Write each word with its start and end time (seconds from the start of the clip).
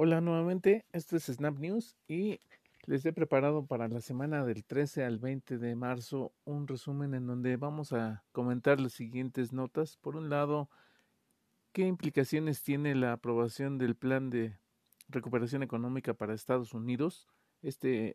Hola 0.00 0.20
nuevamente, 0.20 0.86
esto 0.92 1.16
es 1.16 1.24
Snap 1.24 1.58
News 1.58 1.96
y 2.06 2.38
les 2.86 3.04
he 3.04 3.12
preparado 3.12 3.66
para 3.66 3.88
la 3.88 4.00
semana 4.00 4.44
del 4.44 4.64
13 4.64 5.02
al 5.02 5.18
20 5.18 5.58
de 5.58 5.74
marzo 5.74 6.30
un 6.44 6.68
resumen 6.68 7.14
en 7.14 7.26
donde 7.26 7.56
vamos 7.56 7.92
a 7.92 8.22
comentar 8.30 8.78
las 8.78 8.92
siguientes 8.92 9.52
notas. 9.52 9.96
Por 9.96 10.14
un 10.14 10.30
lado, 10.30 10.70
qué 11.72 11.82
implicaciones 11.82 12.62
tiene 12.62 12.94
la 12.94 13.14
aprobación 13.14 13.76
del 13.76 13.96
plan 13.96 14.30
de 14.30 14.56
recuperación 15.08 15.64
económica 15.64 16.14
para 16.14 16.32
Estados 16.32 16.74
Unidos, 16.74 17.26
este 17.62 18.14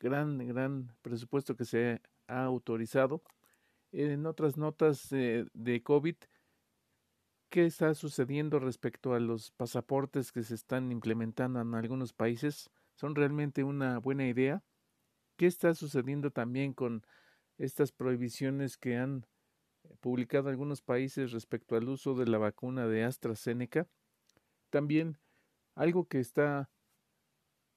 gran, 0.00 0.46
gran 0.46 0.92
presupuesto 1.00 1.56
que 1.56 1.64
se 1.64 2.02
ha 2.26 2.44
autorizado. 2.44 3.22
En 3.92 4.26
otras 4.26 4.58
notas 4.58 5.10
eh, 5.12 5.46
de 5.54 5.82
COVID, 5.82 6.16
qué 7.54 7.66
está 7.66 7.94
sucediendo 7.94 8.58
respecto 8.58 9.14
a 9.14 9.20
los 9.20 9.52
pasaportes 9.52 10.32
que 10.32 10.42
se 10.42 10.56
están 10.56 10.90
implementando 10.90 11.60
en 11.60 11.76
algunos 11.76 12.12
países 12.12 12.68
son 12.96 13.14
realmente 13.14 13.62
una 13.62 14.00
buena 14.00 14.26
idea. 14.26 14.64
¿Qué 15.36 15.46
está 15.46 15.72
sucediendo 15.72 16.32
también 16.32 16.72
con 16.72 17.06
estas 17.56 17.92
prohibiciones 17.92 18.76
que 18.76 18.96
han 18.96 19.24
publicado 20.00 20.48
algunos 20.48 20.82
países 20.82 21.30
respecto 21.30 21.76
al 21.76 21.88
uso 21.88 22.16
de 22.16 22.26
la 22.26 22.38
vacuna 22.38 22.88
de 22.88 23.04
AstraZeneca? 23.04 23.86
También 24.70 25.18
algo 25.76 26.08
que 26.08 26.18
está 26.18 26.68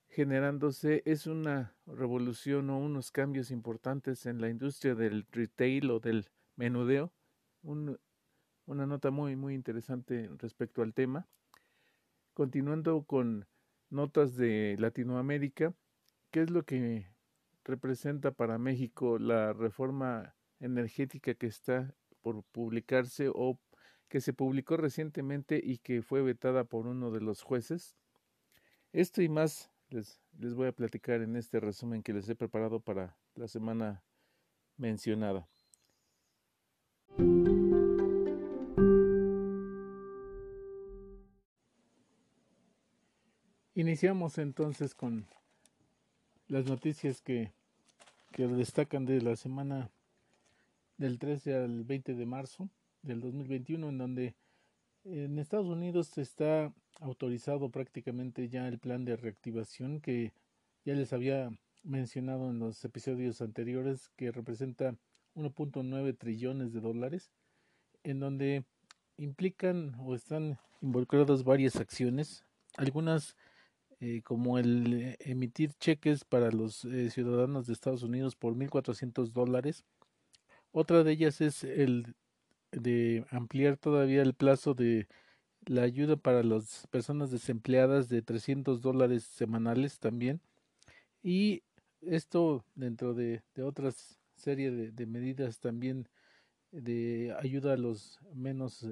generándose 0.09 1.03
es 1.05 1.27
una 1.27 1.75
revolución 1.85 2.71
o 2.71 2.79
unos 2.79 3.11
cambios 3.11 3.51
importantes 3.51 4.25
en 4.25 4.41
la 4.41 4.49
industria 4.49 4.95
del 4.95 5.27
retail 5.31 5.91
o 5.91 5.99
del 5.99 6.31
menudeo, 6.55 7.13
un 7.61 7.99
una 8.67 8.85
nota 8.85 9.09
muy, 9.09 9.35
muy 9.35 9.55
interesante 9.55 10.29
respecto 10.37 10.83
al 10.83 10.93
tema. 10.93 11.27
Continuando 12.33 13.03
con 13.03 13.47
notas 13.89 14.35
de 14.35 14.75
Latinoamérica, 14.77 15.73
¿qué 16.29 16.41
es 16.41 16.51
lo 16.51 16.63
que 16.63 17.07
representa 17.63 18.31
para 18.31 18.57
México 18.57 19.17
la 19.17 19.53
reforma 19.53 20.35
energética 20.59 21.33
que 21.33 21.47
está 21.47 21.95
por 22.21 22.43
publicarse 22.43 23.29
o 23.33 23.59
que 24.09 24.21
se 24.21 24.33
publicó 24.33 24.77
recientemente 24.77 25.59
y 25.63 25.79
que 25.79 26.01
fue 26.01 26.21
vetada 26.21 26.65
por 26.65 26.85
uno 26.87 27.09
de 27.09 27.21
los 27.21 27.41
jueces? 27.41 27.95
Esto 28.91 29.21
y 29.21 29.29
más 29.29 29.71
les, 29.89 30.21
les 30.37 30.53
voy 30.53 30.67
a 30.67 30.73
platicar 30.73 31.21
en 31.21 31.35
este 31.37 31.59
resumen 31.59 32.03
que 32.03 32.13
les 32.13 32.27
he 32.29 32.35
preparado 32.35 32.81
para 32.81 33.17
la 33.35 33.47
semana 33.47 34.03
mencionada. 34.77 35.47
Iniciamos 43.77 44.39
entonces 44.39 44.95
con 44.95 45.27
las 46.47 46.65
noticias 46.65 47.21
que, 47.21 47.51
que 48.31 48.47
destacan 48.47 49.05
de 49.05 49.21
la 49.21 49.35
semana 49.35 49.91
del 50.97 51.19
13 51.19 51.53
al 51.53 51.83
20 51.83 52.15
de 52.15 52.25
marzo 52.25 52.71
del 53.03 53.21
2021, 53.21 53.89
en 53.89 53.97
donde 53.99 54.35
en 55.03 55.37
Estados 55.37 55.67
Unidos 55.67 56.17
está 56.17 56.73
autorizado 57.01 57.69
prácticamente 57.69 58.49
ya 58.49 58.67
el 58.67 58.79
plan 58.79 59.05
de 59.05 59.15
reactivación 59.15 60.01
que 60.01 60.33
ya 60.83 60.95
les 60.95 61.13
había 61.13 61.51
mencionado 61.83 62.49
en 62.49 62.57
los 62.57 62.83
episodios 62.83 63.41
anteriores, 63.41 64.09
que 64.15 64.31
representa 64.31 64.95
1.9 65.35 66.17
trillones 66.17 66.73
de 66.73 66.79
dólares, 66.79 67.29
en 68.03 68.21
donde 68.21 68.65
implican 69.17 69.93
o 69.99 70.15
están 70.15 70.57
involucradas 70.81 71.43
varias 71.43 71.75
acciones, 71.75 72.43
algunas 72.75 73.35
eh, 73.99 74.21
como 74.23 74.59
el 74.59 74.93
eh, 74.93 75.17
emitir 75.21 75.73
cheques 75.73 76.23
para 76.23 76.51
los 76.51 76.85
eh, 76.85 77.09
ciudadanos 77.09 77.65
de 77.65 77.73
Estados 77.73 78.03
Unidos 78.03 78.35
por 78.35 78.53
1.400 78.53 79.33
dólares. 79.33 79.85
Otra 80.71 81.03
de 81.03 81.13
ellas 81.13 81.41
es 81.41 81.63
el 81.63 82.13
de 82.71 83.25
ampliar 83.31 83.77
todavía 83.77 84.21
el 84.21 84.35
plazo 84.35 84.75
de 84.75 85.07
la 85.65 85.81
ayuda 85.81 86.15
para 86.15 86.43
las 86.43 86.85
personas 86.91 87.31
desempleadas 87.31 88.07
de 88.07 88.21
300 88.21 88.81
dólares 88.81 89.23
semanales 89.23 89.99
también. 89.99 90.41
Y 91.23 91.63
esto 92.01 92.63
dentro 92.75 93.15
de, 93.15 93.41
de 93.55 93.63
otras 93.63 94.19
serie 94.35 94.69
de, 94.69 95.05
medidas 95.07 95.59
también 95.59 96.07
de 96.71 97.35
ayuda 97.41 97.73
a 97.73 97.77
los 97.77 98.19
menos 98.35 98.85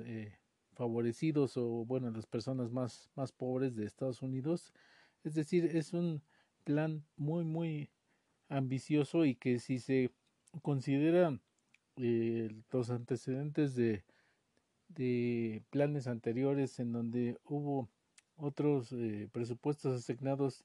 favorecidos 0.74 1.58
o 1.58 1.86
bueno, 1.86 2.10
las 2.10 2.26
personas 2.26 2.72
más, 2.72 3.10
más 3.16 3.32
pobres 3.32 3.76
de 3.76 3.86
Estados 3.86 4.24
Unidos 4.24 4.74
es 5.26 5.34
decir, 5.34 5.76
es 5.76 5.94
un 5.94 6.22
plan 6.64 7.04
muy, 7.18 7.44
muy 7.44 7.90
ambicioso 8.48 9.26
y 9.26 9.36
que 9.36 9.60
si 9.60 9.80
se 9.80 10.12
considera 10.62 11.40
eh, 11.98 12.50
los 12.72 12.92
antecedentes 12.92 13.76
de, 13.76 14.04
de 14.88 15.64
planes 15.72 16.08
anteriores 16.08 16.80
en 16.80 16.92
donde 16.92 17.38
hubo 17.44 17.90
otros 18.38 18.92
eh, 18.92 19.28
presupuestos 19.32 19.98
asignados 19.98 20.64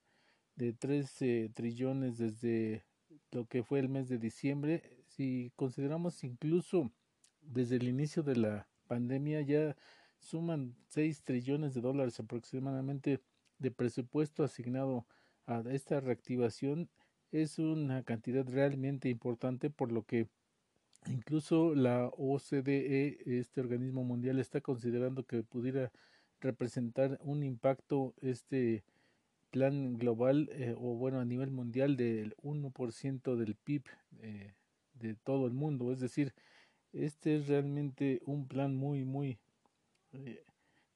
de 0.56 0.72
13 0.72 1.50
trillones 1.54 2.18
desde 2.18 2.84
lo 3.30 3.46
que 3.46 3.62
fue 3.62 3.78
el 3.78 3.88
mes 3.88 4.08
de 4.08 4.18
diciembre, 4.18 4.82
si 5.06 5.52
consideramos 5.56 6.22
incluso 6.22 6.92
desde 7.40 7.76
el 7.76 7.88
inicio 7.88 8.22
de 8.22 8.36
la 8.36 8.68
pandemia 8.88 9.40
ya 9.40 9.76
suman 10.18 10.76
6 10.88 11.22
trillones 11.22 11.74
de 11.74 11.80
dólares 11.80 12.20
aproximadamente 12.20 13.20
de 13.60 13.70
presupuesto 13.70 14.42
asignado 14.42 15.06
a 15.46 15.62
esta 15.70 16.00
reactivación 16.00 16.88
es 17.30 17.58
una 17.58 18.02
cantidad 18.02 18.46
realmente 18.48 19.08
importante 19.08 19.70
por 19.70 19.92
lo 19.92 20.02
que 20.04 20.28
incluso 21.06 21.74
la 21.74 22.10
OCDE, 22.16 23.18
este 23.38 23.60
organismo 23.60 24.04
mundial, 24.04 24.38
está 24.38 24.60
considerando 24.60 25.24
que 25.24 25.42
pudiera 25.42 25.92
representar 26.40 27.18
un 27.22 27.42
impacto 27.42 28.14
este 28.20 28.82
plan 29.50 29.98
global 29.98 30.48
eh, 30.52 30.74
o 30.76 30.94
bueno 30.94 31.20
a 31.20 31.24
nivel 31.24 31.50
mundial 31.50 31.96
del 31.96 32.34
1% 32.42 33.36
del 33.36 33.54
PIB 33.56 33.84
eh, 34.20 34.54
de 34.94 35.14
todo 35.14 35.46
el 35.46 35.52
mundo. 35.52 35.92
Es 35.92 36.00
decir 36.00 36.32
este 36.92 37.36
es 37.36 37.48
realmente 37.48 38.20
un 38.24 38.48
plan 38.48 38.76
muy 38.76 39.04
muy 39.04 39.38
eh, 40.12 40.42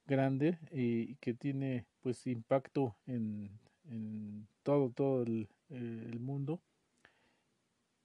grande 0.07 0.59
y 0.71 1.15
que 1.17 1.35
tiene 1.35 1.87
pues 2.01 2.27
impacto 2.27 2.97
en, 3.07 3.51
en 3.89 4.47
todo 4.63 4.91
todo 4.91 5.23
el, 5.23 5.49
el, 5.71 6.21
mundo 6.21 6.61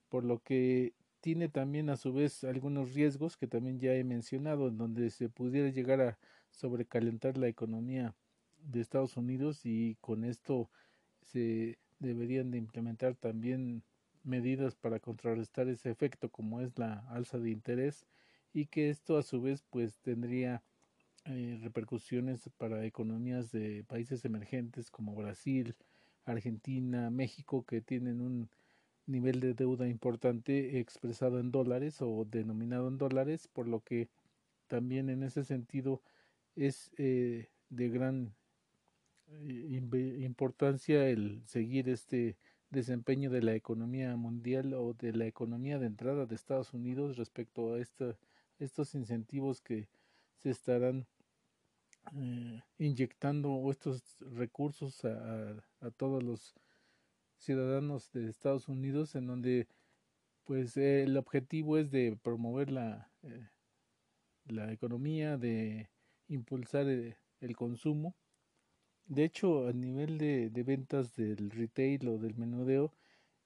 por 0.09 0.23
lo 0.23 0.39
que 0.39 0.93
tiene 1.21 1.49
también 1.49 1.89
a 1.89 1.97
su 1.97 2.13
vez 2.13 2.43
algunos 2.43 2.93
riesgos 2.93 3.37
que 3.37 3.47
también 3.47 3.79
ya 3.79 3.93
he 3.93 4.03
mencionado 4.03 4.69
en 4.69 4.77
donde 4.77 5.09
se 5.09 5.29
pudiera 5.29 5.69
llegar 5.69 6.01
a 6.01 6.17
sobrecalentar 6.51 7.37
la 7.37 7.47
economía 7.47 8.15
de 8.63 8.81
Estados 8.81 9.17
Unidos 9.17 9.65
y 9.65 9.95
con 10.01 10.23
esto 10.23 10.69
se 11.21 11.77
deberían 11.99 12.51
de 12.51 12.57
implementar 12.57 13.15
también 13.15 13.83
medidas 14.23 14.75
para 14.75 14.99
contrarrestar 14.99 15.67
ese 15.67 15.89
efecto 15.89 16.29
como 16.29 16.61
es 16.61 16.77
la 16.77 17.05
alza 17.09 17.37
de 17.39 17.51
interés 17.51 18.05
y 18.53 18.65
que 18.65 18.89
esto 18.89 19.17
a 19.17 19.23
su 19.23 19.41
vez 19.41 19.63
pues 19.69 19.97
tendría 19.99 20.63
eh, 21.25 21.59
repercusiones 21.61 22.49
para 22.57 22.85
economías 22.85 23.51
de 23.51 23.83
países 23.85 24.25
emergentes 24.25 24.89
como 24.91 25.15
Brasil, 25.15 25.75
Argentina, 26.25 27.09
México, 27.09 27.65
que 27.65 27.81
tienen 27.81 28.21
un 28.21 28.49
nivel 29.05 29.39
de 29.39 29.53
deuda 29.53 29.87
importante 29.87 30.79
expresado 30.79 31.39
en 31.39 31.51
dólares 31.51 32.01
o 32.01 32.25
denominado 32.25 32.87
en 32.87 32.97
dólares, 32.97 33.47
por 33.47 33.67
lo 33.67 33.81
que 33.81 34.09
también 34.67 35.09
en 35.09 35.23
ese 35.23 35.43
sentido 35.43 36.01
es 36.55 36.91
eh, 36.97 37.49
de 37.69 37.89
gran 37.89 38.35
eh, 39.27 39.81
importancia 40.19 41.07
el 41.09 41.41
seguir 41.45 41.89
este 41.89 42.37
desempeño 42.69 43.29
de 43.31 43.41
la 43.41 43.55
economía 43.55 44.15
mundial 44.15 44.73
o 44.73 44.93
de 44.93 45.13
la 45.13 45.25
economía 45.25 45.79
de 45.79 45.87
entrada 45.87 46.25
de 46.25 46.35
Estados 46.35 46.73
Unidos 46.73 47.17
respecto 47.17 47.73
a 47.73 47.79
esta, 47.79 48.15
estos 48.59 48.93
incentivos 48.93 49.61
que 49.61 49.87
se 50.37 50.51
estarán 50.51 51.07
eh, 52.15 52.61
inyectando 52.77 53.69
estos 53.69 54.17
recursos 54.19 55.03
a, 55.05 55.55
todos 55.97 56.23
los 56.23 56.55
ciudadanos 57.37 58.11
de 58.11 58.29
Estados 58.29 58.67
Unidos 58.67 59.15
en 59.15 59.27
donde 59.27 59.67
pues 60.43 60.77
el 60.77 61.15
objetivo 61.17 61.77
es 61.77 61.91
de 61.91 62.17
promover 62.21 62.71
la, 62.71 63.11
eh, 63.23 63.47
la 64.45 64.71
economía, 64.71 65.37
de 65.37 65.89
impulsar 66.27 66.87
el, 66.87 67.09
eh, 67.09 67.17
el, 67.41 67.55
consumo. 67.55 68.15
De 69.05 69.23
hecho, 69.23 69.67
a 69.67 69.73
nivel 69.73 70.17
de, 70.17 70.49
de, 70.49 70.63
ventas 70.63 71.15
del 71.15 71.51
retail 71.51 72.07
o 72.07 72.17
del 72.17 72.35
menudeo, 72.35 72.93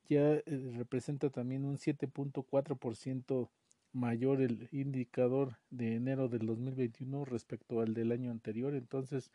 ya 0.08 0.34
eh, 0.34 0.44
representa 0.76 1.30
también 1.30 1.66
un 1.66 1.78
7.4% 1.78 3.50
mayor 3.94 4.42
el 4.42 4.68
indicador 4.72 5.58
de 5.70 5.96
enero 5.96 6.28
del 6.28 6.46
2021 6.46 7.26
respecto 7.26 7.82
al 7.82 7.94
del 7.94 8.12
año 8.12 8.32
anterior. 8.32 8.76
Entonces, 8.76 9.32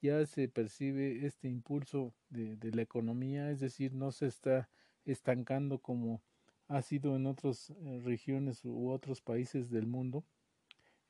ya 0.00 0.26
se 0.26 0.48
percibe 0.48 1.24
este 1.26 1.48
impulso 1.48 2.12
de, 2.28 2.56
de 2.56 2.72
la 2.72 2.82
economía, 2.82 3.50
es 3.50 3.60
decir, 3.60 3.94
no 3.94 4.12
se 4.12 4.26
está 4.26 4.68
estancando 5.04 5.78
como 5.78 6.22
ha 6.68 6.82
sido 6.82 7.16
en 7.16 7.26
otras 7.26 7.70
eh, 7.70 8.00
regiones 8.02 8.64
u 8.64 8.90
otros 8.90 9.20
países 9.20 9.70
del 9.70 9.86
mundo, 9.86 10.24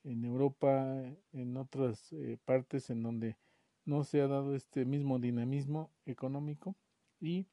en 0.05 0.25
Europa, 0.25 1.05
en 1.33 1.57
otras 1.57 2.13
eh, 2.13 2.37
partes 2.45 2.91
en 2.91 3.03
donde 3.03 3.37
no 3.85 4.05
se 4.05 4.21
ha 4.21 4.27
dado 4.27 4.55
este 4.55 4.85
mismo 4.85 5.19
dinamismo 5.19 5.91
económico 6.05 6.75
y 7.21 7.47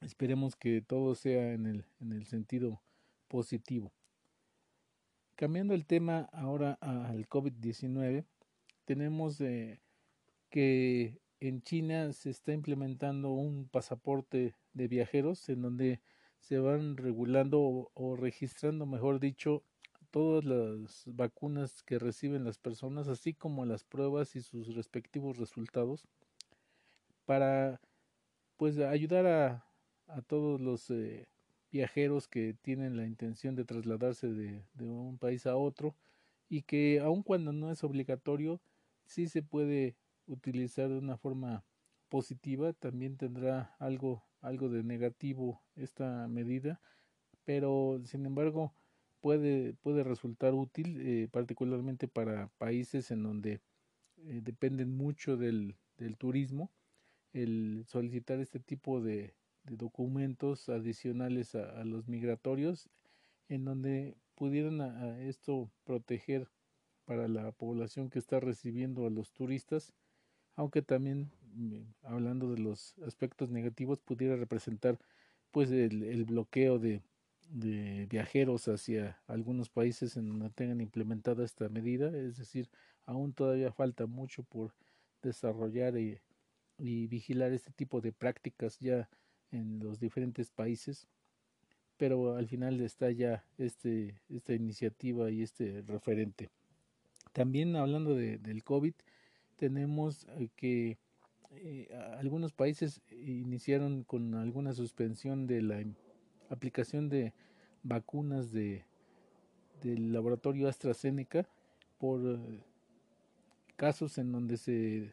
esperemos 0.00 0.56
que 0.56 0.80
todo 0.80 1.14
sea 1.14 1.52
en 1.52 1.66
el, 1.66 1.84
en 2.00 2.12
el 2.12 2.26
sentido 2.26 2.80
positivo. 3.28 3.92
Cambiando 5.36 5.74
el 5.74 5.84
tema 5.84 6.30
ahora 6.32 6.78
al 6.80 7.28
COVID-19, 7.28 8.24
tenemos 8.86 9.38
eh, 9.42 9.82
que 10.48 11.20
en 11.40 11.60
China 11.60 12.14
se 12.14 12.30
está 12.30 12.54
implementando 12.54 13.32
un 13.32 13.68
pasaporte 13.68 14.54
de 14.72 14.88
viajeros 14.88 15.46
en 15.50 15.60
donde 15.60 16.00
se 16.38 16.58
van 16.58 16.96
regulando 16.96 17.90
o, 17.92 18.16
registrando, 18.16 18.86
mejor 18.86 19.20
dicho, 19.20 19.62
todas 20.10 20.42
las 20.46 21.04
vacunas 21.04 21.82
que 21.82 21.98
reciben 21.98 22.44
las 22.44 22.56
personas, 22.56 23.06
así 23.06 23.34
como 23.34 23.66
las 23.66 23.84
pruebas 23.84 24.36
y 24.36 24.40
sus 24.40 24.74
respectivos 24.74 25.36
resultados, 25.36 26.08
para 27.26 27.82
pues 28.56 28.78
ayudar 28.78 29.26
a, 29.26 29.66
a 30.06 30.22
todos 30.22 30.62
los 30.62 30.88
eh, 30.88 31.28
viajeros 31.76 32.26
que 32.28 32.54
tienen 32.62 32.96
la 32.96 33.06
intención 33.06 33.54
de 33.54 33.64
trasladarse 33.64 34.28
de, 34.28 34.62
un 34.80 35.18
país 35.18 35.46
a 35.46 35.56
otro 35.56 35.94
y 36.48 36.62
que 36.62 37.00
aun 37.00 37.22
cuando 37.22 37.52
no 37.52 37.70
es 37.70 37.84
obligatorio, 37.84 38.60
sí 39.04 39.28
se 39.28 39.42
puede 39.42 39.94
utilizar 40.26 40.88
de 40.88 40.98
una 40.98 41.16
forma 41.16 41.64
positiva, 42.08 42.72
también 42.72 43.16
tendrá 43.16 43.74
algo 43.78 44.22
algo 44.40 44.68
de 44.68 44.84
negativo 44.84 45.60
esta 45.74 46.28
medida, 46.28 46.80
pero 47.44 48.00
sin 48.04 48.24
embargo 48.26 48.72
puede, 49.20 49.74
puede 49.74 50.04
resultar 50.04 50.54
útil, 50.54 51.00
eh, 51.00 51.28
particularmente 51.30 52.06
para 52.06 52.48
países 52.58 53.10
en 53.10 53.22
donde 53.24 53.60
eh, 54.18 54.40
dependen 54.42 54.96
mucho 54.96 55.36
del, 55.36 55.76
turismo, 56.18 56.70
el 57.32 57.84
solicitar 57.86 58.38
este 58.38 58.60
tipo 58.60 59.00
de, 59.00 59.34
de 59.66 59.76
documentos 59.76 60.68
adicionales 60.68 61.54
a, 61.54 61.84
los 61.84 62.08
migratorios, 62.08 62.88
en 63.48 63.64
donde 63.64 64.16
pudieran 64.34 64.80
esto 65.20 65.70
proteger 65.84 66.48
para 67.04 67.28
la 67.28 67.52
población 67.52 68.10
que 68.10 68.18
está 68.18 68.40
recibiendo 68.40 69.06
a 69.06 69.10
los 69.10 69.32
turistas, 69.32 69.92
aunque 70.54 70.82
también 70.82 71.30
hablando 72.02 72.52
de 72.52 72.58
los 72.58 72.98
aspectos 73.06 73.50
negativos, 73.50 74.00
pudiera 74.00 74.36
representar 74.36 74.98
pues 75.50 75.70
el, 75.70 76.24
bloqueo 76.24 76.78
de, 76.78 77.02
viajeros 78.08 78.68
hacia 78.68 79.20
algunos 79.26 79.68
países 79.68 80.16
en 80.16 80.28
donde 80.28 80.50
tengan 80.50 80.80
implementada 80.80 81.44
esta 81.44 81.68
medida, 81.68 82.08
es 82.16 82.36
decir, 82.36 82.68
aún 83.04 83.32
todavía 83.32 83.72
falta 83.72 84.06
mucho 84.06 84.42
por 84.42 84.74
desarrollar 85.22 85.96
y, 85.96 86.20
y 86.78 87.06
vigilar 87.06 87.52
este 87.52 87.72
tipo 87.72 88.00
de 88.00 88.12
prácticas 88.12 88.78
ya 88.80 89.08
en 89.56 89.80
los 89.80 89.98
diferentes 89.98 90.50
países, 90.50 91.06
pero 91.96 92.36
al 92.36 92.46
final 92.46 92.80
está 92.80 93.10
ya 93.10 93.44
este, 93.58 94.20
esta 94.28 94.54
iniciativa 94.54 95.30
y 95.30 95.42
este 95.42 95.82
referente. 95.82 96.50
También 97.32 97.76
hablando 97.76 98.14
de, 98.14 98.38
del 98.38 98.62
COVID, 98.62 98.94
tenemos 99.56 100.26
eh, 100.36 100.48
que 100.56 100.98
eh, 101.52 101.88
algunos 102.18 102.52
países 102.52 103.00
iniciaron 103.10 104.04
con 104.04 104.34
alguna 104.34 104.72
suspensión 104.74 105.46
de 105.46 105.62
la 105.62 105.82
aplicación 106.50 107.08
de 107.08 107.32
vacunas 107.82 108.52
de 108.52 108.84
del 109.82 110.12
laboratorio 110.12 110.68
AstraZeneca 110.68 111.46
por 111.98 112.20
eh, 112.24 112.60
casos 113.76 114.18
en 114.18 114.32
donde 114.32 114.56
se 114.56 115.12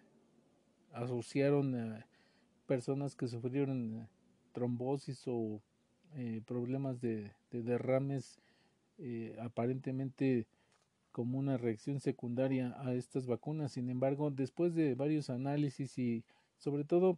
asociaron 0.93 1.75
a 1.75 2.05
personas 2.65 3.15
que 3.15 3.27
sufrieron 3.27 4.07
trombosis 4.53 5.23
o 5.27 5.61
eh, 6.15 6.41
problemas 6.45 7.01
de, 7.01 7.31
de 7.51 7.63
derrames 7.63 8.39
eh, 8.99 9.35
aparentemente 9.41 10.45
como 11.11 11.37
una 11.39 11.57
reacción 11.57 11.99
secundaria 11.99 12.75
a 12.79 12.93
estas 12.93 13.27
vacunas. 13.27 13.73
Sin 13.73 13.89
embargo, 13.89 14.31
después 14.31 14.75
de 14.75 14.95
varios 14.95 15.29
análisis 15.29 15.97
y 15.97 16.23
sobre 16.57 16.83
todo 16.83 17.17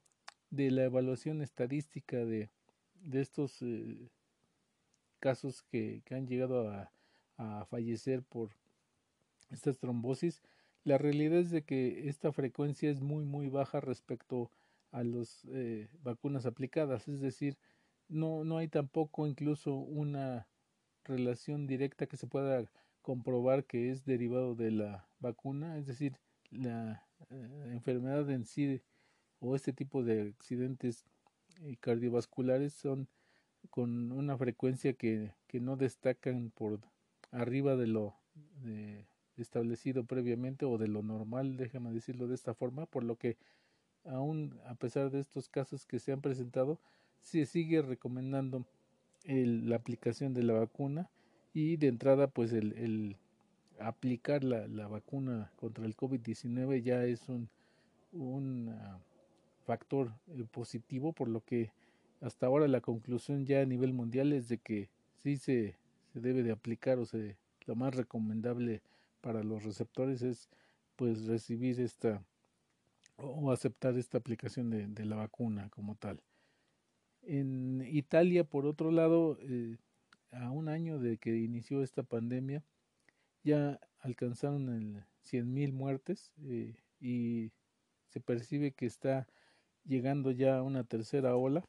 de 0.50 0.72
la 0.72 0.84
evaluación 0.84 1.42
estadística 1.42 2.18
de, 2.26 2.50
estos 3.12 3.62
eh, 3.62 4.10
casos 5.20 5.64
que, 5.64 6.02
han 6.12 6.28
llegado 6.28 6.70
a, 6.70 6.92
a, 7.38 7.66
fallecer 7.66 8.24
por 8.24 8.50
estas 9.52 9.78
trombosis, 9.78 10.42
la 10.84 10.98
realidad 10.98 11.40
es 11.40 11.52
de 11.52 11.64
que 11.64 12.08
esta 12.08 12.32
frecuencia 12.32 12.90
es 12.90 13.02
muy 13.02 13.26
muy 13.26 13.50
baja 13.50 13.80
respecto 13.80 14.44
a 14.44 14.65
las 15.04 15.46
eh, 15.52 15.90
vacunas 16.02 16.46
aplicadas, 16.46 17.08
es 17.08 17.20
decir, 17.20 17.58
no, 18.08 18.44
no 18.44 18.58
hay 18.58 18.68
tampoco 18.68 19.28
incluso 19.28 19.76
una 19.76 20.48
relación 21.04 21.68
directa 21.68 22.08
que 22.08 22.18
se 22.18 22.28
pueda 22.28 22.66
comprobar 23.02 23.66
que 23.66 23.92
es 23.92 24.06
derivado 24.06 24.56
de 24.56 24.72
la 24.72 25.08
vacuna, 25.20 25.78
es 25.78 25.86
decir, 25.86 26.18
la 26.50 27.06
eh, 27.30 27.70
enfermedad 27.72 28.30
en 28.30 28.46
sí 28.46 28.82
o 29.40 29.56
este 29.56 29.74
tipo 29.74 30.04
de 30.04 30.34
accidentes 30.38 31.06
eh, 31.62 31.78
cardiovasculares 31.80 32.74
son 32.74 33.08
con 33.70 34.12
una 34.12 34.38
frecuencia 34.38 34.94
que, 34.94 35.34
que 35.48 35.60
no 35.60 35.76
destacan 35.76 36.52
por 36.52 36.80
arriba 37.32 37.76
de 37.76 37.88
lo 37.88 38.16
de 38.62 39.08
establecido 39.38 40.06
previamente 40.06 40.66
o 40.66 40.78
de 40.78 40.88
lo 40.88 41.02
normal, 41.04 41.58
déjame 41.58 41.92
decirlo 41.92 42.28
de 42.28 42.36
esta 42.36 42.54
forma, 42.54 42.86
por 42.86 43.04
lo 43.04 43.18
que 43.18 43.38
aún 44.06 44.60
a 44.66 44.76
pesar 44.76 45.12
de 45.12 45.20
estos 45.20 45.50
casos 45.50 45.86
que 45.86 46.00
se 46.00 46.12
han 46.12 46.22
presentado, 46.22 46.80
se 47.20 47.46
sigue 47.46 47.82
recomendando 47.82 48.66
el, 49.26 49.70
la 49.70 49.78
aplicación 49.78 50.34
de 50.34 50.44
la 50.44 50.54
vacuna 50.54 51.10
y 51.54 51.78
de 51.78 51.88
entrada 51.88 52.28
pues 52.28 52.54
el, 52.54 52.74
el 52.74 53.18
aplicar 53.80 54.44
la, 54.44 54.88
vacuna 54.88 55.52
contra 55.56 55.86
el 55.86 55.96
COVID-19 55.96 56.82
ya 56.82 57.04
es 57.06 57.28
un, 57.28 57.50
un 58.14 58.70
uh, 58.70 59.00
factor 59.66 60.14
eh, 60.30 60.46
positivo 60.50 61.14
por 61.14 61.28
lo 61.28 61.44
que 61.44 61.72
hasta 62.22 62.46
ahora 62.46 62.68
la 62.68 62.82
conclusión 62.82 63.46
ya 63.46 63.62
a 63.62 63.66
nivel 63.66 63.94
mundial 63.94 64.34
es 64.34 64.48
de 64.48 64.58
que 64.58 64.90
sí 65.24 65.38
se, 65.38 65.76
se 66.14 66.20
debe 66.20 66.44
de 66.44 66.52
aplicar 66.52 67.00
o 67.00 67.06
se 67.06 67.38
lo 67.66 67.76
más 67.76 67.96
recomendable 67.96 68.82
para 69.22 69.44
los 69.44 69.64
receptores 69.64 70.22
es 70.22 70.50
pues 70.96 71.26
recibir 71.26 71.80
esta 71.82 72.24
o 73.18 73.52
aceptar 73.52 73.98
esta 73.98 74.18
aplicación 74.18 74.70
de, 74.70 74.88
de 74.88 75.06
la 75.06 75.16
vacuna 75.16 75.70
como 75.70 75.96
tal. 75.96 76.22
En 77.24 77.82
Italia, 77.88 78.44
por 78.44 78.66
otro 78.66 78.92
lado, 78.92 79.38
eh, 79.42 79.78
a 80.32 80.52
un 80.52 80.70
año 80.70 81.00
de 81.00 81.18
que 81.18 81.36
inició 81.38 81.82
esta 81.82 82.04
pandemia, 82.04 82.64
ya 83.44 83.80
alcanzaron 84.00 84.70
el 84.70 85.04
100.000 85.24 85.72
muertes 85.72 86.32
eh, 86.44 86.76
y 87.00 87.52
se 88.10 88.20
percibe 88.20 88.72
que 88.72 88.86
está 88.86 89.28
llegando 89.86 90.32
ya 90.32 90.58
a 90.58 90.64
una 90.64 90.84
tercera 90.84 91.36
ola 91.36 91.64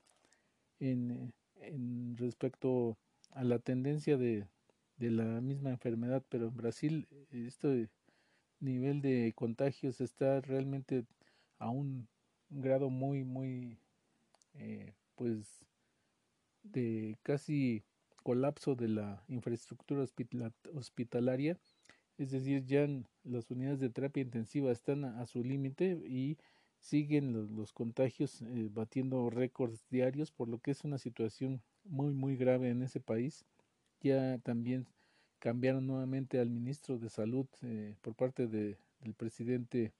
en, 0.79 1.33
en 1.61 2.17
respecto 2.17 2.99
a 3.31 3.45
la 3.45 3.59
tendencia 3.59 4.17
de, 4.17 4.47
de, 4.97 5.11
la 5.11 5.41
misma 5.41 5.71
enfermedad, 5.71 6.23
pero 6.29 6.49
en 6.49 6.57
Brasil 6.57 7.09
este 7.31 7.89
nivel 8.61 9.01
de 9.01 9.33
contagios 9.35 10.01
está 10.01 10.41
realmente 10.41 11.05
a 11.59 11.71
un 11.71 12.09
grado 12.51 12.91
muy, 12.91 13.25
muy, 13.25 13.79
eh, 14.55 14.95
pues, 15.15 15.65
de 16.63 17.17
casi 17.23 17.85
colapso 18.23 18.75
de 18.75 18.89
la 18.89 19.23
infraestructura 19.29 20.05
hospitalaria, 20.75 21.59
es 22.19 22.31
decir, 22.31 22.65
ya 22.65 22.89
las 23.25 23.51
unidades 23.51 23.81
de 23.81 23.91
terapia 23.91 24.23
intensiva 24.23 24.73
están 24.73 25.05
a, 25.05 25.27
su 25.27 25.45
límite 25.45 26.03
y 26.09 26.39
siguen 26.79 27.33
los, 27.33 27.51
los 27.51 27.73
contagios 27.73 28.43
eh, 28.43 28.69
batiendo 28.73 29.31
récords 29.31 29.87
diarios, 29.91 30.31
por 30.33 30.49
lo 30.49 30.59
que 30.59 30.71
es 30.71 30.85
una 30.85 30.99
situación 30.99 31.63
muy, 31.85 32.13
muy 32.13 32.37
grave 32.37 32.71
en 32.71 32.83
ese 32.83 33.01
país. 33.01 33.45
Ya 34.01 34.39
también 34.39 34.87
cambiaron 35.39 35.87
nuevamente 35.87 36.39
al 36.41 36.51
ministro 36.51 36.99
de 36.99 37.09
Salud 37.09 37.47
eh, 37.63 37.95
por 38.03 38.15
parte 38.15 38.47
de, 38.47 38.79
del 39.01 39.15
presidente 39.15 39.93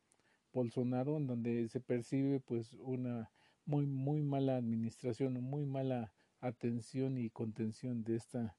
Bolsonaro, 0.57 1.19
en 1.19 1.27
donde 1.27 1.69
se 1.69 1.81
percibe 1.81 2.41
pues 2.41 2.73
una 2.81 3.31
muy, 3.67 3.85
muy 3.87 4.23
mala 4.23 4.57
administración, 4.57 5.35
muy 5.35 5.67
mala 5.67 6.15
atención 6.41 7.19
y 7.19 7.29
contención 7.29 8.03
de 8.05 8.17
esta 8.17 8.57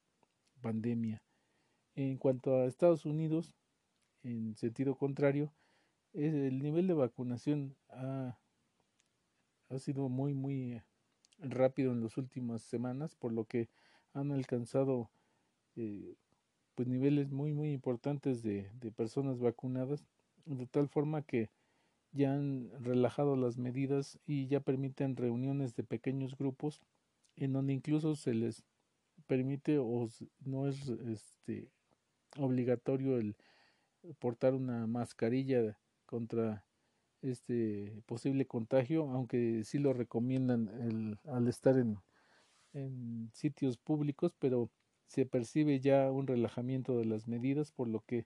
pandemia. 0.61 1.23
En 1.95 2.17
cuanto 2.17 2.55
a 2.55 2.65
Estados 2.65 3.05
Unidos, 3.05 3.55
en 4.21 4.55
sentido 4.55 4.95
contrario, 4.95 5.51
el 6.13 6.59
nivel 6.59 6.85
de 6.85 6.93
vacunación 6.93 7.75
ha, 7.89 8.37
ha 9.69 9.79
sido 9.79 10.07
muy, 10.07 10.35
muy 10.35 10.83
rápido 11.39 11.93
en 11.93 12.03
las 12.03 12.15
últimas 12.17 12.61
semanas, 12.61 13.15
por 13.15 13.33
lo 13.33 13.45
que 13.45 13.69
han 14.13 14.31
alcanzado 14.31 15.09
eh, 15.75 16.15
pues 16.75 16.87
niveles 16.87 17.31
muy, 17.31 17.53
muy 17.53 17.71
importantes 17.71 18.43
de, 18.43 18.69
de 18.73 18.91
personas 18.91 19.39
vacunadas, 19.39 20.05
de 20.45 20.67
tal 20.67 20.87
forma 20.89 21.23
que 21.23 21.49
ya 22.11 22.33
han 22.33 22.69
relajado 22.79 23.35
las 23.35 23.57
medidas 23.57 24.19
y 24.25 24.47
ya 24.47 24.59
permiten 24.59 25.15
reuniones 25.15 25.75
de 25.75 25.83
pequeños 25.83 26.37
grupos 26.37 26.81
en 27.35 27.53
donde 27.53 27.73
incluso 27.73 28.15
se 28.15 28.33
les 28.33 28.63
permite 29.27 29.77
o 29.79 30.07
no 30.45 30.67
es 30.67 30.89
este 30.89 31.69
obligatorio 32.37 33.17
el 33.17 33.35
portar 34.19 34.53
una 34.53 34.87
mascarilla 34.87 35.77
contra 36.05 36.63
este 37.21 38.01
posible 38.05 38.45
contagio, 38.45 39.09
aunque 39.09 39.63
sí 39.63 39.79
lo 39.79 39.93
recomiendan 39.93 40.69
el, 40.81 41.17
al 41.31 41.47
estar 41.47 41.77
en, 41.77 41.97
en 42.73 43.29
sitios 43.33 43.77
públicos, 43.77 44.33
pero 44.39 44.69
se 45.07 45.25
percibe 45.25 45.79
ya 45.79 46.11
un 46.11 46.27
relajamiento 46.27 46.97
de 46.97 47.05
las 47.05 47.27
medidas, 47.27 47.71
por 47.71 47.87
lo 47.87 48.01
que 48.01 48.25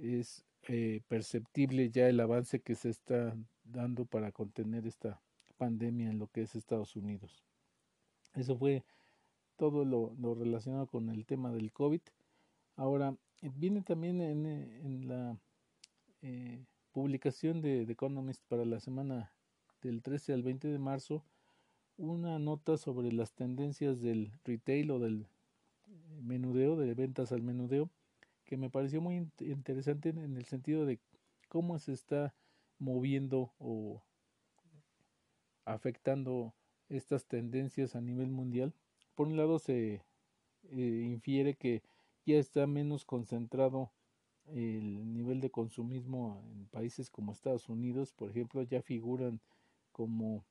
es 0.00 0.44
eh, 0.68 1.00
perceptible 1.08 1.90
ya 1.90 2.08
el 2.08 2.20
avance 2.20 2.60
que 2.60 2.74
se 2.74 2.90
está 2.90 3.36
dando 3.64 4.04
para 4.04 4.32
contener 4.32 4.86
esta 4.86 5.20
pandemia 5.56 6.10
en 6.10 6.18
lo 6.18 6.28
que 6.28 6.42
es 6.42 6.54
Estados 6.54 6.96
Unidos. 6.96 7.42
Eso 8.34 8.56
fue 8.56 8.84
todo 9.56 9.84
lo, 9.84 10.34
relacionado 10.34 10.86
con 10.86 11.10
el 11.10 11.26
tema 11.26 11.52
del 11.52 11.72
COVID. 11.72 12.00
Ahora, 12.76 13.16
viene 13.56 13.82
también 13.82 14.20
en, 14.20 14.46
en 14.46 15.08
la 15.08 15.36
eh, 16.22 16.64
publicación 16.92 17.60
de 17.60 17.84
The 17.84 17.92
Economist 17.92 18.42
para 18.48 18.64
la 18.64 18.80
semana 18.80 19.32
del 19.82 20.02
13 20.02 20.32
al 20.32 20.42
20 20.42 20.68
de 20.68 20.78
marzo 20.78 21.24
una 21.96 22.38
nota 22.38 22.76
sobre 22.76 23.12
las 23.12 23.32
tendencias 23.32 24.00
del 24.00 24.32
retail 24.44 24.90
o 24.90 24.98
del 24.98 25.26
menudeo, 26.22 26.76
de 26.76 26.94
ventas 26.94 27.32
al 27.32 27.42
menudeo, 27.42 27.90
que 28.52 28.58
me 28.58 28.68
pareció 28.68 29.00
muy 29.00 29.30
interesante 29.40 30.10
en 30.10 30.36
el 30.36 30.44
sentido 30.44 30.84
de 30.84 31.00
cómo 31.48 31.78
se 31.78 31.94
está 31.94 32.34
moviendo 32.78 33.54
o 33.58 34.02
afectando 35.64 36.52
estas 36.90 37.24
tendencias 37.24 37.96
a 37.96 38.02
nivel 38.02 38.30
mundial. 38.30 38.74
Por 39.14 39.28
un 39.28 39.38
lado 39.38 39.58
se 39.58 40.02
eh, 40.64 41.02
infiere 41.10 41.54
que 41.54 41.82
ya 42.26 42.36
está 42.36 42.66
menos 42.66 43.06
concentrado 43.06 43.90
el 44.44 45.14
nivel 45.14 45.40
de 45.40 45.48
consumismo 45.48 46.44
en 46.52 46.66
países 46.66 47.08
como 47.08 47.32
Estados 47.32 47.70
Unidos, 47.70 48.12
por 48.12 48.28
ejemplo, 48.28 48.62
ya 48.64 48.82
figuran 48.82 49.40
como 49.92 50.44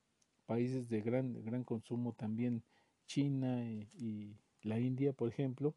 países 0.48 0.90
de 0.90 1.02
gran, 1.02 1.46
gran 1.46 1.64
consumo 1.64 2.14
también 2.14 2.64
China 3.06 3.64
y, 3.64 4.40
la 4.64 4.80
India, 4.80 5.14
por 5.14 5.30
ejemplo. 5.30 5.76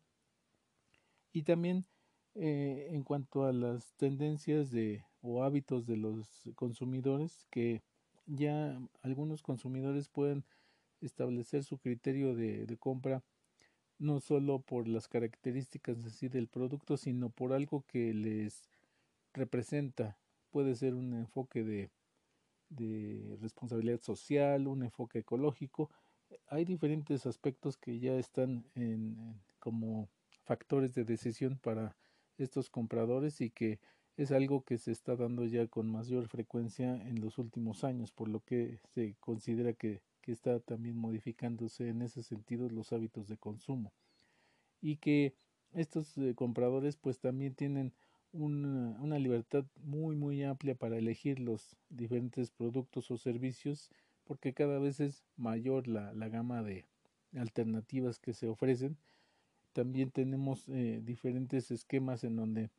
Y 1.34 1.42
también 1.42 1.84
eh, 2.34 2.88
en 2.90 3.04
cuanto 3.04 3.44
a 3.44 3.52
las 3.52 3.94
tendencias 3.94 4.70
de 4.70 5.04
o 5.22 5.42
hábitos 5.42 5.86
de 5.86 5.96
los 5.96 6.50
consumidores, 6.54 7.46
que 7.50 7.82
ya 8.26 8.78
algunos 9.02 9.42
consumidores 9.42 10.08
pueden 10.08 10.44
establecer 11.00 11.64
su 11.64 11.78
criterio 11.78 12.34
de, 12.34 12.76
compra 12.78 13.22
no 13.98 14.20
solo 14.20 14.60
por 14.60 14.88
las 14.88 15.08
características 15.08 16.04
así 16.04 16.28
del 16.28 16.48
producto, 16.48 16.96
sino 16.96 17.30
por 17.30 17.52
algo 17.52 17.84
que 17.86 18.12
les 18.12 18.68
representa. 19.32 20.18
Puede 20.50 20.74
ser 20.74 20.94
un 20.94 21.14
enfoque 21.14 21.62
de, 21.62 21.90
de 22.68 23.36
responsabilidad 23.40 24.00
social, 24.00 24.66
un 24.66 24.82
enfoque 24.82 25.20
ecológico. 25.20 25.90
Hay 26.48 26.64
diferentes 26.64 27.26
aspectos 27.26 27.76
que 27.76 27.98
ya 28.00 28.14
están 28.16 28.64
en, 28.74 29.40
como 29.58 30.08
factores 30.44 30.94
de 30.94 31.04
decisión 31.04 31.58
para 31.58 31.96
estos 32.38 32.70
compradores 32.70 33.40
y 33.40 33.50
que 33.50 33.80
es 34.16 34.30
algo 34.32 34.62
que 34.64 34.78
se 34.78 34.92
está 34.92 35.16
dando 35.16 35.44
ya 35.44 35.66
con 35.66 35.90
mayor 35.90 36.28
frecuencia 36.28 36.94
en 37.08 37.20
los 37.20 37.38
últimos 37.38 37.84
años, 37.84 38.12
por 38.12 38.28
lo 38.28 38.40
que 38.40 38.78
se 38.94 39.16
considera 39.20 39.72
que 39.72 40.02
que 40.24 40.32
está 40.32 40.58
también 40.58 40.96
modificándose 40.96 41.88
en 41.88 42.00
ese 42.00 42.22
sentido 42.22 42.70
los 42.70 42.94
hábitos 42.94 43.28
de 43.28 43.36
consumo. 43.36 43.92
Y 44.80 44.96
que 44.96 45.34
estos 45.74 46.16
eh, 46.16 46.34
compradores 46.34 46.96
pues 46.96 47.18
también 47.18 47.54
tienen 47.54 47.92
una, 48.32 48.98
una, 49.00 49.18
libertad 49.18 49.66
muy 49.82 50.16
muy 50.16 50.42
amplia 50.42 50.74
para 50.74 50.96
elegir 50.96 51.40
los 51.40 51.76
diferentes 51.90 52.50
productos 52.50 53.10
o 53.10 53.18
servicios 53.18 53.90
porque 54.24 54.54
cada 54.54 54.78
vez 54.78 54.98
es 54.98 55.24
mayor 55.36 55.86
la, 55.88 56.12
la 56.14 56.28
gama 56.28 56.62
de 56.62 56.86
alternativas 57.36 58.18
que 58.18 58.32
se 58.32 58.48
ofrecen 58.48 58.96
también 59.74 60.10
tenemos 60.10 60.68
eh, 60.68 61.02
diferentes 61.04 61.70
esquemas 61.70 62.24
en 62.24 62.36
donde 62.36 62.70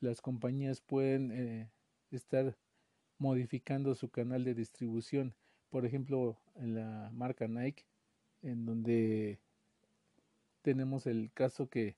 las 0.00 0.20
compañías 0.20 0.80
pueden 0.80 1.32
eh, 1.32 1.70
estar 2.10 2.56
modificando 3.18 3.94
su 3.94 4.10
canal 4.10 4.44
de 4.44 4.54
distribución. 4.54 5.34
Por 5.70 5.86
ejemplo, 5.86 6.38
en 6.56 6.74
la 6.74 7.10
marca 7.12 7.48
Nike, 7.48 7.84
en 8.42 8.66
donde 8.66 9.40
tenemos 10.62 11.06
el 11.06 11.30
caso 11.32 11.68
que 11.68 11.96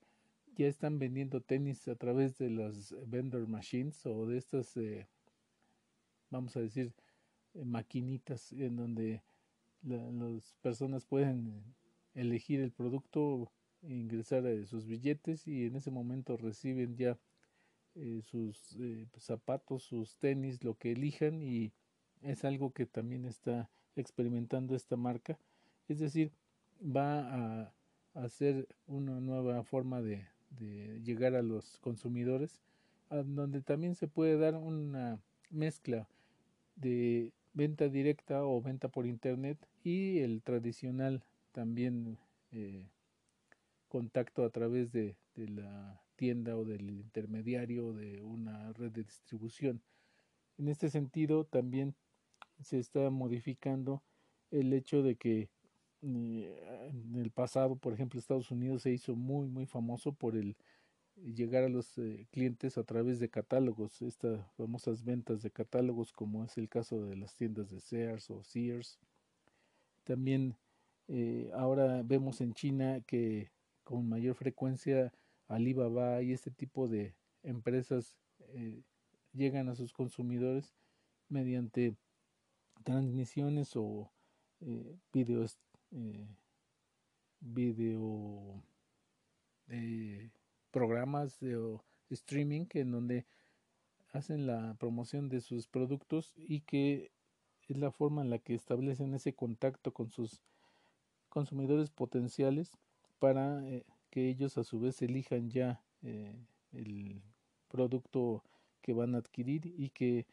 ya 0.55 0.67
están 0.67 0.99
vendiendo 0.99 1.41
tenis 1.41 1.87
a 1.87 1.95
través 1.95 2.37
de 2.37 2.49
las 2.49 2.95
vendor 3.07 3.47
machines 3.47 4.05
o 4.05 4.25
de 4.25 4.37
estas, 4.37 4.77
eh, 4.77 5.07
vamos 6.29 6.55
a 6.55 6.61
decir, 6.61 6.93
maquinitas 7.53 8.53
en 8.53 8.77
donde 8.77 9.21
las 9.81 10.53
personas 10.61 11.05
pueden 11.05 11.63
elegir 12.13 12.61
el 12.61 12.71
producto, 12.71 13.51
ingresar 13.83 14.45
eh, 14.45 14.65
sus 14.65 14.85
billetes 14.85 15.47
y 15.47 15.65
en 15.65 15.75
ese 15.75 15.91
momento 15.91 16.37
reciben 16.37 16.95
ya 16.95 17.17
sus 18.23 18.75
zapatos, 19.17 19.83
sus 19.83 20.17
tenis, 20.17 20.63
lo 20.63 20.75
que 20.75 20.93
elijan 20.93 21.43
y 21.43 21.71
es 22.23 22.43
algo 22.43 22.71
que 22.71 22.87
también 22.87 23.23
está 23.25 23.69
experimentando 23.95 24.75
esta 24.75 24.95
marca. 24.95 25.37
Es 25.87 25.99
decir, 25.99 26.31
va 26.83 27.63
a 27.63 27.73
hacer 28.13 28.67
una 28.87 29.19
nueva 29.19 29.63
forma 29.63 30.01
de, 30.01 30.27
llegar 31.03 31.35
a 31.35 31.41
los 31.41 31.79
consumidores, 31.79 32.61
donde 33.09 33.61
también 33.61 33.95
se 33.95 34.07
puede 34.07 34.37
dar 34.37 34.55
una 34.55 35.19
mezcla 35.49 36.07
de 36.75 37.31
venta 37.53 37.89
directa 37.89 38.45
o 38.45 38.61
venta 38.61 38.87
por 38.87 39.07
internet 39.07 39.57
y 39.83 40.19
el 40.19 40.41
tradicional 40.41 41.23
también 41.51 42.17
eh, 42.51 42.87
contacto 43.93 44.43
a 44.43 44.49
través 44.49 44.91
de, 44.91 45.15
la 45.35 46.01
tienda 46.15 46.57
o 46.57 46.65
del 46.65 46.89
intermediario 46.89 47.93
de 47.93 48.23
una 48.23 48.73
red 48.73 48.91
de 48.91 49.03
distribución. 49.03 49.83
En 50.57 50.67
este 50.67 50.89
sentido, 50.89 51.45
también 51.45 51.93
se 52.63 52.79
está 52.79 53.11
modificando 53.11 54.01
el 54.49 54.73
hecho 54.73 55.03
de 55.03 55.15
que 55.15 55.49
eh, 56.01 56.89
en 56.89 57.15
el 57.17 57.29
pasado, 57.29 57.75
por 57.75 57.93
ejemplo, 57.93 58.19
Estados 58.19 58.49
Unidos 58.49 58.81
se 58.81 58.91
hizo 58.91 59.15
muy, 59.15 59.47
muy 59.47 59.67
famoso 59.67 60.11
por 60.11 60.35
el 60.35 60.55
llegar 61.15 61.63
a 61.63 61.69
los 61.69 61.95
eh, 61.99 62.25
clientes 62.31 62.79
a 62.79 62.83
través 62.83 63.19
de 63.19 63.29
catálogos, 63.29 64.01
estas 64.01 64.43
famosas 64.53 65.03
ventas 65.03 65.43
de 65.43 65.51
catálogos, 65.51 66.11
como 66.11 66.43
es 66.43 66.57
el 66.57 66.67
caso 66.67 67.05
de 67.05 67.15
las 67.15 67.35
tiendas 67.35 67.69
de 67.69 67.79
Sears 67.79 68.31
o 68.31 68.43
Sears. 68.43 68.97
También 70.03 70.55
eh, 71.07 71.51
ahora 71.53 72.01
vemos 72.03 72.41
en 72.41 72.55
China 72.55 73.01
que 73.05 73.51
con 73.83 74.07
mayor 74.07 74.35
frecuencia 74.35 75.13
Alibaba 75.47 76.21
y 76.21 76.31
este 76.31 76.51
tipo 76.51 76.87
de 76.87 77.15
empresas 77.43 78.17
llegan 79.33 79.67
a 79.67 79.75
sus 79.75 79.93
consumidores 79.93 80.73
mediante 81.29 81.95
transmisiones 82.83 83.75
o 83.75 84.11
eh, 84.61 84.95
videos 85.11 85.59
eh, 85.91 86.27
video 87.39 88.63
eh, 89.67 90.29
programas 90.71 91.39
de 91.39 91.79
streaming 92.09 92.65
en 92.73 92.91
donde 92.91 93.25
hacen 94.11 94.45
la 94.47 94.75
promoción 94.79 95.29
de 95.29 95.41
sus 95.41 95.67
productos 95.67 96.33
y 96.35 96.61
que 96.61 97.11
es 97.67 97.77
la 97.77 97.91
forma 97.91 98.21
en 98.21 98.29
la 98.29 98.39
que 98.39 98.53
establecen 98.53 99.13
ese 99.13 99.33
contacto 99.33 99.93
con 99.93 100.11
sus 100.11 100.41
consumidores 101.29 101.89
potenciales 101.89 102.77
para 103.23 103.65
eh, 103.69 103.85
que 104.09 104.27
ellos 104.27 104.57
a 104.57 104.65
su 104.65 104.81
vez 104.81 105.01
elijan 105.01 105.49
ya 105.49 105.81
el 106.73 107.21
producto 107.69 108.43
que 108.81 108.91
van 108.91 109.15
a 109.15 109.19
adquirir 109.19 109.65
y 109.77 109.91
que 109.91 110.27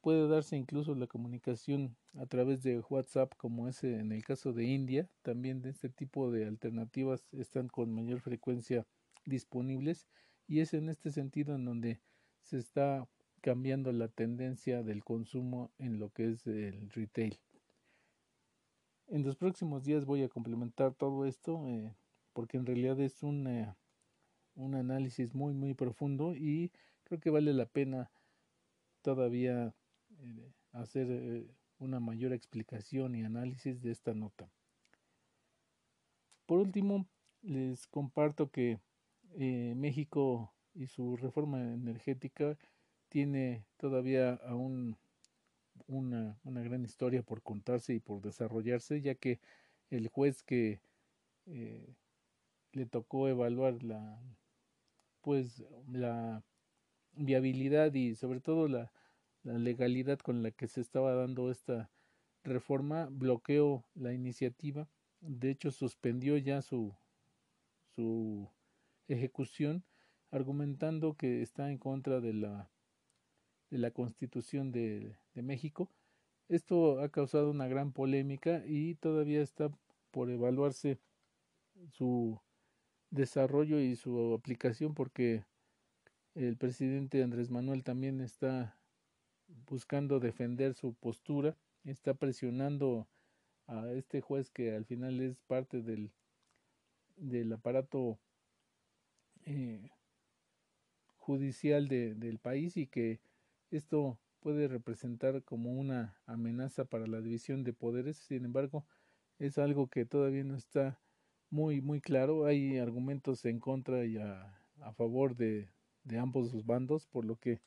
puede 0.00 0.28
darse 0.28 0.56
incluso 0.56 0.94
la 0.94 1.08
comunicación 1.08 1.96
a 2.14 2.26
través 2.26 2.62
de 2.62 2.78
WhatsApp 2.88 3.32
como 3.36 3.66
es 3.66 3.82
en 3.82 4.12
el 4.12 4.22
caso 4.22 4.52
de 4.52 4.62
India. 4.62 5.10
También 5.22 5.60
de 5.60 5.70
este 5.70 5.88
tipo 5.88 6.30
de 6.30 6.46
alternativas 6.46 7.26
están 7.32 7.66
con 7.66 7.92
mayor 7.92 8.20
frecuencia 8.20 8.86
disponibles 9.24 10.06
y 10.46 10.60
es 10.60 10.72
en 10.72 10.88
este 10.88 11.10
sentido 11.10 11.56
en 11.56 11.64
donde 11.64 12.00
se 12.42 12.58
está 12.58 13.08
cambiando 13.40 13.90
la 13.90 14.06
tendencia 14.06 14.84
del 14.84 15.02
consumo 15.02 15.72
en 15.78 15.98
lo 15.98 16.10
que 16.10 16.30
es 16.30 16.46
el 16.46 16.90
retail. 16.90 17.40
En 19.08 19.24
los 19.24 19.34
próximos 19.34 19.82
días 19.82 20.04
voy 20.04 20.22
a 20.22 20.28
complementar 20.28 20.94
todo 20.94 21.26
esto 21.26 21.66
eh, 21.66 21.92
porque 22.36 22.58
en 22.58 22.66
realidad 22.66 23.00
es 23.00 23.22
un, 23.22 23.46
eh, 23.46 23.74
un 24.56 24.74
análisis 24.74 25.34
muy 25.34 25.54
muy 25.54 25.72
profundo 25.72 26.34
y 26.34 26.70
creo 27.04 27.18
que 27.18 27.30
vale 27.30 27.54
la 27.54 27.64
pena 27.64 28.10
todavía 29.00 29.74
eh, 30.18 30.52
hacer 30.72 31.46
una 31.78 31.98
mayor 31.98 32.34
explicación 32.34 33.14
y 33.14 33.24
análisis 33.24 33.80
de 33.80 33.90
esta 33.90 34.12
nota. 34.12 34.50
Por 36.44 36.58
último, 36.58 37.06
les 37.40 37.86
comparto 37.86 38.50
que 38.50 38.80
México 39.74 40.52
y 40.74 40.88
su 40.88 41.16
reforma 41.16 41.62
energética 41.62 42.58
tiene 43.08 43.64
todavía 43.78 44.34
aún 44.44 44.98
una, 45.86 46.38
una, 46.44 46.60
gran 46.60 46.84
historia 46.84 47.22
por 47.22 47.40
contarse 47.42 47.94
y 47.94 48.00
por 48.00 48.20
desarrollarse, 48.20 49.00
ya 49.00 49.14
que 49.14 49.40
el 49.88 50.08
juez 50.08 50.42
que 50.42 50.80
eh, 51.46 51.94
le 52.76 52.86
tocó 52.86 53.28
evaluar 53.28 53.82
la 53.82 54.20
pues 55.22 55.64
la 55.88 56.44
viabilidad 57.14 57.92
y 57.94 58.14
sobre 58.14 58.40
todo 58.40 58.68
la, 58.68 58.92
la 59.42 59.58
legalidad 59.58 60.18
con 60.18 60.42
la 60.42 60.50
que 60.50 60.68
se 60.68 60.80
estaba 60.80 61.14
dando 61.14 61.50
esta 61.50 61.90
reforma 62.44 63.08
bloqueó 63.10 63.84
la 63.94 64.12
iniciativa 64.12 64.88
de 65.20 65.50
hecho 65.50 65.70
suspendió 65.70 66.36
ya 66.36 66.62
su 66.62 66.94
su 67.94 68.48
ejecución 69.08 69.84
argumentando 70.30 71.14
que 71.14 71.42
está 71.42 71.70
en 71.70 71.78
contra 71.78 72.20
de 72.20 72.34
la 72.34 72.70
de 73.70 73.78
la 73.78 73.90
Constitución 73.90 74.70
de, 74.70 75.16
México. 75.34 75.90
Esto 76.48 77.00
ha 77.00 77.08
causado 77.10 77.50
una 77.50 77.66
gran 77.66 77.92
polémica 77.92 78.62
y 78.66 78.94
todavía 78.94 79.42
está 79.42 79.70
por 80.10 80.30
evaluarse 80.30 80.98
su 81.90 82.40
desarrollo 83.10 83.80
y 83.80 83.96
su 83.96 84.34
aplicación 84.34 84.94
porque 84.94 85.44
el 86.34 86.56
presidente 86.56 87.22
Andrés 87.22 87.50
Manuel 87.50 87.82
también 87.82 88.20
está 88.20 88.78
buscando 89.68 90.20
defender 90.20 90.74
su 90.74 90.94
postura, 90.94 91.56
está 91.84 92.14
presionando 92.14 93.08
a 93.66 93.90
este 93.92 94.20
juez 94.20 94.50
que 94.50 94.74
al 94.74 94.84
final 94.84 95.20
es 95.20 95.40
parte 95.46 95.82
del, 95.82 96.12
del 97.16 97.52
aparato 97.52 98.18
eh, 99.44 99.90
judicial 101.16 101.88
de, 101.88 102.14
del 102.14 102.38
país 102.38 102.76
y 102.76 102.86
que 102.86 103.20
esto 103.70 104.18
puede 104.40 104.68
representar 104.68 105.42
como 105.42 105.72
una 105.72 106.16
amenaza 106.26 106.84
para 106.84 107.06
la 107.06 107.20
división 107.20 107.64
de 107.64 107.72
poderes, 107.72 108.16
sin 108.16 108.44
embargo, 108.44 108.86
es 109.38 109.58
algo 109.58 109.88
que 109.88 110.04
todavía 110.04 110.44
no 110.44 110.54
está 110.54 111.00
muy 111.50 111.80
muy 111.80 112.00
claro. 112.00 112.46
Hay 112.46 112.78
argumentos 112.78 113.44
en 113.44 113.60
contra 113.60 114.04
y 114.04 114.16
a, 114.18 114.52
favor 114.96 115.36
de, 115.36 115.68
de, 116.04 116.18
ambos 116.18 116.52
los 116.52 116.64
bandos, 116.66 117.06
por 117.06 117.24
lo 117.24 117.36
que 117.36 117.60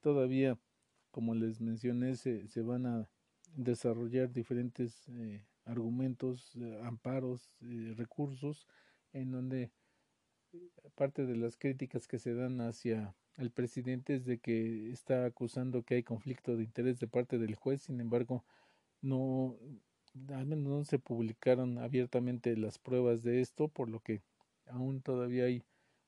todavía, 0.00 0.58
como 1.10 1.34
les 1.34 1.60
mencioné, 1.60 2.16
se, 2.16 2.48
se 2.48 2.62
van 2.62 2.86
a 2.86 3.08
desarrollar 3.56 4.32
diferentes 4.32 5.08
eh, 5.08 5.44
argumentos, 5.64 6.54
eh, 6.56 6.80
amparos, 6.84 7.50
eh, 7.62 7.94
recursos, 7.96 8.66
en 9.12 9.30
donde 9.30 9.70
parte 10.94 11.26
de 11.26 11.36
las 11.36 11.56
críticas 11.56 12.06
que 12.06 12.18
se 12.18 12.34
dan 12.34 12.60
hacia 12.60 13.14
el 13.36 13.50
presidente 13.50 14.14
es 14.14 14.24
de 14.24 14.38
que 14.38 14.90
está 14.90 15.24
acusando 15.24 15.82
que 15.82 15.96
hay 15.96 16.02
conflicto 16.02 16.56
de 16.56 16.64
interés 16.64 17.00
de 17.00 17.08
parte 17.08 17.38
del 17.38 17.56
juez, 17.56 17.82
sin 17.82 18.00
embargo, 18.00 18.44
no, 19.00 19.56
al 20.32 20.46
menos 20.46 20.64
no 20.64 20.84
se 20.84 20.98
publicaron 20.98 21.78
abiertamente 21.78 22.56
las 22.56 22.78
pruebas 22.78 23.22
de 23.22 23.40
esto, 23.40 23.68
por 23.68 23.88
lo 23.88 24.00
que 24.00 24.22
aún 24.66 25.00
todavía 25.00 25.44
hay 25.44 25.64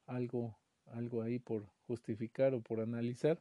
algo, 0.06 0.56
algo 0.86 1.22
ahí 1.22 1.38
por 1.38 1.66
justificar 1.86 2.54
o 2.54 2.60
por 2.60 2.80
analizar. 2.80 3.40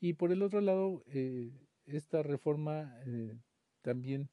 Y 0.00 0.14
por 0.14 0.32
el 0.32 0.42
otro 0.42 0.60
lado, 0.60 1.02
eh, 1.06 1.52
esta 1.86 2.22
reforma 2.22 2.98
eh, 3.06 3.36
también 3.82 4.28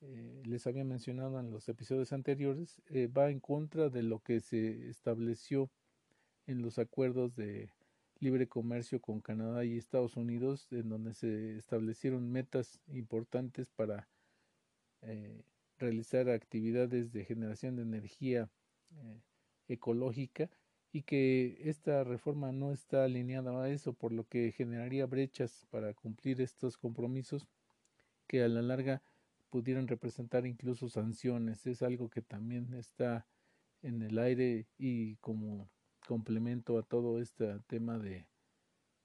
eh, 0.00 0.42
les 0.44 0.66
había 0.66 0.84
mencionado 0.84 1.38
en 1.40 1.50
los 1.50 1.68
episodios 1.68 2.12
anteriores, 2.12 2.82
va 3.16 3.30
en 3.30 3.40
contra 3.40 3.88
de 3.88 4.02
lo 4.02 4.20
que 4.20 4.40
se 4.40 4.88
estableció 4.88 5.70
en 6.46 6.62
los 6.62 6.78
acuerdos 6.78 7.34
de 7.36 7.70
libre 8.20 8.48
comercio 8.48 9.00
con 9.00 9.20
Canadá 9.20 9.64
y 9.64 9.76
Estados 9.76 10.16
Unidos, 10.16 10.66
en 10.70 10.88
donde 10.88 11.14
se 11.14 11.56
establecieron 11.56 12.30
metas 12.30 12.80
importantes 12.86 13.70
para 13.70 14.08
eh, 15.04 15.44
realizar 15.78 16.28
actividades 16.30 17.12
de 17.12 17.24
generación 17.24 17.76
de 17.76 17.82
energía 17.82 18.50
eh, 18.96 19.20
ecológica 19.68 20.50
y 20.92 21.02
que 21.02 21.58
esta 21.68 22.04
reforma 22.04 22.52
no 22.52 22.72
está 22.72 23.04
alineada 23.04 23.62
a 23.62 23.68
eso, 23.68 23.92
por 23.92 24.12
lo 24.12 24.24
que 24.28 24.52
generaría 24.52 25.06
brechas 25.06 25.66
para 25.70 25.92
cumplir 25.92 26.40
estos 26.40 26.76
compromisos 26.76 27.48
que 28.28 28.42
a 28.42 28.48
la 28.48 28.62
larga 28.62 29.02
pudieran 29.50 29.88
representar 29.88 30.46
incluso 30.46 30.88
sanciones. 30.88 31.66
Es 31.66 31.82
algo 31.82 32.08
que 32.10 32.22
también 32.22 32.74
está 32.74 33.26
en 33.82 34.02
el 34.02 34.18
aire 34.18 34.66
y 34.78 35.16
como 35.16 35.68
complemento 36.06 36.78
a 36.78 36.82
todo 36.82 37.20
este 37.20 37.58
tema 37.66 37.98
de, 37.98 38.26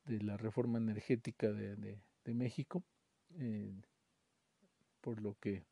de 0.05 0.21
la 0.21 0.37
reforma 0.37 0.77
energética 0.77 1.51
de, 1.51 1.99
México, 2.25 2.83
eh, 3.39 3.81
por 5.01 5.19
lo 5.19 5.33
que 5.39 5.65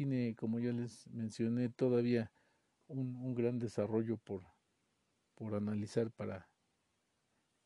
tiene, 0.00 0.34
como 0.34 0.58
ya 0.58 0.72
les 0.72 1.06
mencioné, 1.08 1.68
todavía 1.68 2.32
un, 2.86 3.16
un 3.16 3.34
gran 3.34 3.58
desarrollo 3.58 4.16
por, 4.16 4.42
por 5.34 5.54
analizar 5.54 6.10
para, 6.10 6.48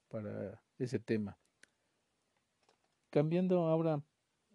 para 0.09 0.61
ese 0.77 0.99
tema. 0.99 1.39
Cambiando 3.11 3.69
ahora 3.69 4.03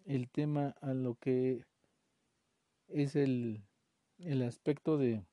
el 0.04 0.28
tema 0.28 0.76
a 0.82 0.92
lo 0.92 1.14
que 1.14 1.64
es 2.88 3.16
el, 3.16 3.64
el 4.18 4.42
aspecto 4.42 4.98
de, 4.98 5.24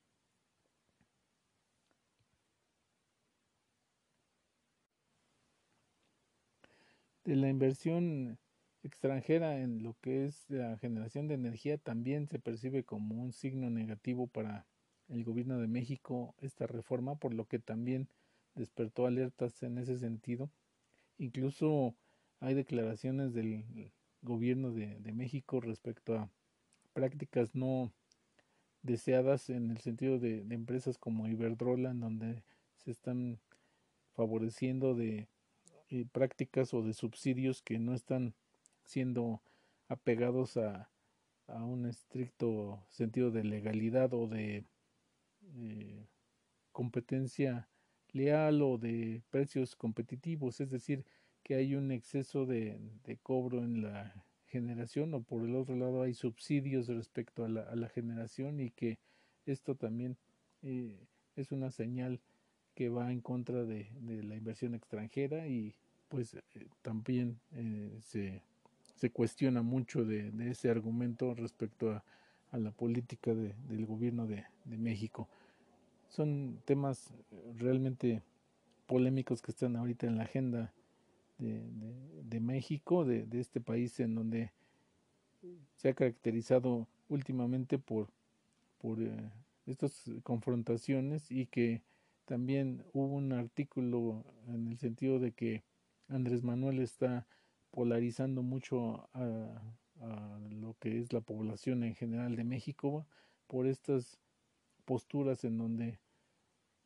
de 7.26 7.36
la 7.36 7.50
inversión 7.50 8.40
extranjera 8.88 9.60
en 9.60 9.84
lo 9.84 9.96
que 10.02 10.26
es 10.26 10.50
la 10.50 10.78
generación 10.78 11.28
de 11.28 11.36
energía 11.36 11.78
también 11.78 12.28
se 12.28 12.40
percibe 12.40 12.84
como 12.84 13.22
un 13.22 13.34
signo 13.34 13.70
negativo 13.70 14.28
para 14.28 14.66
el 15.10 15.24
gobierno 15.24 15.60
de 15.60 15.68
México 15.68 16.36
esta 16.40 16.68
reforma, 16.68 17.16
por 17.16 17.34
lo 17.34 17.46
que 17.46 17.60
también 17.60 18.08
despertó 18.56 19.06
alertas 19.06 19.62
en 19.64 19.78
ese 19.78 19.98
sentido. 19.98 20.50
Incluso 21.18 21.96
hay 22.40 22.54
declaraciones 22.54 23.34
del 23.34 23.92
gobierno 24.22 24.72
de, 24.72 25.14
México 25.14 25.60
respecto 25.62 26.16
a 26.16 26.30
prácticas 26.94 27.56
no 27.56 27.92
deseadas 28.82 29.50
en 29.50 29.72
el 29.72 29.80
sentido 29.80 30.20
de, 30.20 30.46
empresas 30.50 30.98
como 30.98 31.28
Iberdrola, 31.28 31.92
en 31.92 32.00
donde 32.00 32.44
se 32.78 32.92
están 32.92 33.40
favoreciendo 34.14 34.96
de 34.96 35.28
eh, 35.90 36.06
prácticas 36.12 36.74
o 36.74 36.82
de 36.82 36.94
subsidios 36.94 37.62
que 37.62 37.80
no 37.80 37.94
están 37.94 38.34
siendo 38.88 39.42
apegados 39.90 40.58
a, 40.58 40.90
a 41.48 41.64
un 41.64 41.86
estricto 41.86 42.84
sentido 42.90 43.32
de 43.32 43.44
legalidad 43.44 44.14
o 44.14 44.28
de 44.28 44.66
eh, 45.58 46.08
competencia 46.72 47.68
leal 48.12 48.62
o 48.62 48.78
de 48.78 49.22
precios 49.30 49.76
competitivos, 49.76 50.62
es 50.62 50.70
decir, 50.70 51.06
que 51.44 51.56
hay 51.56 51.76
un 51.76 51.92
exceso 51.92 52.46
de, 52.46 52.80
cobro 53.24 53.60
en 53.60 53.82
la 53.82 54.26
generación 54.48 55.14
o 55.14 55.22
por 55.22 55.44
el 55.44 55.56
otro 55.56 55.76
lado 55.76 56.02
hay 56.02 56.14
subsidios 56.14 56.88
respecto 56.88 57.44
a 57.44 57.50
la, 57.50 57.62
a 57.64 57.76
la 57.76 57.90
generación 57.90 58.62
y 58.62 58.72
que 58.72 58.98
esto 59.46 59.76
también 59.76 60.18
eh, 60.64 60.98
es 61.36 61.52
una 61.52 61.72
señal 61.72 62.22
que 62.74 62.90
va 62.90 63.12
en 63.12 63.22
contra 63.22 63.66
de, 63.66 63.90
de 64.02 64.24
la 64.24 64.36
inversión 64.36 64.74
extranjera 64.76 65.48
y 65.48 65.76
pues 66.08 66.34
eh, 66.34 66.42
también 66.82 67.40
eh, 67.52 67.98
se, 68.02 68.42
se, 68.98 69.10
cuestiona 69.12 69.62
mucho 69.62 70.04
de, 70.04 70.32
de, 70.32 70.52
ese 70.52 70.70
argumento 70.70 71.34
respecto 71.34 71.92
a, 71.92 72.04
la 72.58 72.72
política 72.72 73.34
de, 73.34 73.54
del 73.70 73.86
gobierno 73.86 74.26
de, 74.26 74.46
México. 74.66 75.28
Son 76.10 76.60
temas 76.66 77.14
realmente 77.58 78.22
polémicos 78.88 79.42
que 79.42 79.52
están 79.52 79.76
ahorita 79.76 80.08
en 80.08 80.18
la 80.18 80.24
agenda 80.24 80.74
de, 81.38 82.40
México, 82.40 83.06
de, 83.06 83.28
este 83.34 83.62
país 83.62 84.00
en 84.00 84.16
donde 84.16 84.52
se 85.76 85.90
ha 85.90 85.94
caracterizado 85.94 86.88
últimamente 87.10 87.78
por, 87.78 88.08
por 88.80 89.02
eh, 89.02 89.32
estas 89.66 90.10
confrontaciones 90.24 91.32
y 91.32 91.46
que 91.46 91.82
también 92.26 92.84
hubo 92.94 93.16
un 93.16 93.32
artículo 93.34 94.24
en 94.48 94.68
el 94.68 94.78
sentido 94.78 95.20
de 95.20 95.32
que 95.32 95.64
Andrés 96.10 96.44
Manuel 96.44 96.80
está 96.80 97.26
polarizando 97.78 98.42
mucho 98.42 99.08
a, 99.14 99.62
lo 100.50 100.76
que 100.80 100.98
es 100.98 101.14
la 101.14 101.22
población 101.22 101.84
en 101.84 101.94
general 101.94 102.36
de 102.36 102.44
México 102.44 103.06
por 103.46 103.68
estas 103.68 104.18
posturas 104.84 105.44
en 105.44 105.60
donde 105.60 106.00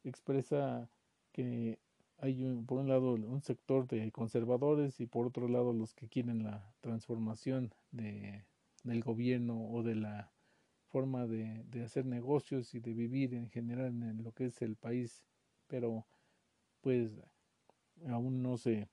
expresa 0.03 0.89
que 1.31 1.79
hay 2.17 2.43
por 2.67 2.79
un 2.79 2.89
lado 2.89 3.13
un 3.13 3.41
sector 3.41 3.87
de 3.87 4.11
conservadores 4.11 4.99
y 4.99 5.05
por 5.05 5.27
otro 5.27 5.47
lado 5.47 5.71
los 5.71 5.93
que 5.93 6.09
quieren 6.09 6.43
la 6.43 6.73
transformación 6.81 7.73
de, 7.91 8.43
del 8.83 9.01
gobierno 9.01 9.71
o 9.71 9.83
de 9.83 9.95
la 9.95 10.29
forma 10.89 11.25
de, 11.25 11.63
hacer 11.85 12.05
negocios 12.05 12.75
y 12.75 12.81
de 12.81 12.93
vivir 12.93 13.33
en 13.33 13.49
general 13.49 13.93
en 14.03 14.23
lo 14.23 14.33
que 14.33 14.47
es 14.47 14.61
el 14.61 14.75
país. 14.75 15.23
Pero 15.67 16.05
pues 16.81 17.11
aún 18.09 18.43
no 18.43 18.57
se 18.57 18.89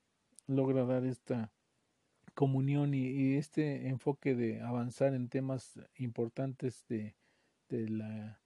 logra 0.46 0.84
dar 0.84 1.04
esta 1.04 1.50
comunión 2.38 2.94
y, 2.94 3.35
este 3.35 3.88
enfoque 3.88 4.37
de 4.37 4.61
avanzar 4.61 5.12
en 5.12 5.29
temas 5.29 5.77
importantes 5.96 6.85
de, 6.88 7.16
de 7.68 7.88
la 7.88 8.40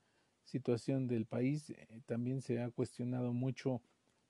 situación 0.44 1.08
del 1.08 1.26
país 1.26 1.68
eh, 1.68 2.00
también 2.06 2.40
se 2.40 2.62
ha 2.62 2.70
cuestionado 2.70 3.34
mucho 3.34 3.82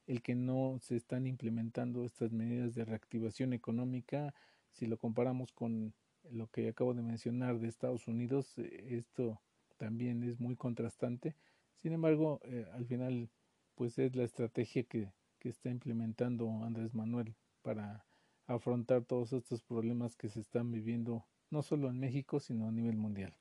el 0.08 0.20
que 0.20 0.34
no 0.34 0.80
se 0.80 0.96
están 0.96 1.28
implementando 1.28 2.04
estas 2.04 2.32
medidas 2.32 2.74
de 2.74 2.84
reactivación 2.84 3.52
económica. 3.52 4.34
Si 4.72 4.86
lo 4.86 4.98
comparamos 4.98 5.52
con 5.52 5.94
lo 6.28 6.48
que 6.48 6.68
acabo 6.68 6.92
de 6.92 7.02
mencionar 7.02 7.60
de 7.60 7.68
Estados 7.68 8.08
Unidos 8.08 8.58
eh, 8.58 8.96
esto 8.98 9.40
también 9.76 10.24
es 10.24 10.40
muy 10.40 10.56
contrastante. 10.56 11.36
Sin 11.76 11.92
embargo 11.92 12.40
eh, 12.42 12.66
al 12.72 12.84
final 12.84 13.30
pues 13.76 13.96
es 14.00 14.16
la 14.16 14.24
estrategia 14.24 14.82
que, 14.82 15.12
que 15.38 15.50
está 15.50 15.70
implementando 15.70 16.64
Andrés 16.64 16.94
Manuel 16.94 17.36
para 17.62 18.04
afrontar 18.46 19.04
todos 19.04 19.32
estos 19.32 19.62
problemas 19.62 20.16
que 20.16 20.28
se 20.28 20.40
están 20.40 20.70
viviendo 20.70 21.24
no 21.50 21.62
solo 21.62 21.88
en 21.88 21.98
México 21.98 22.40
sino 22.40 22.68
a 22.68 22.72
nivel 22.72 22.96
mundial. 22.96 23.36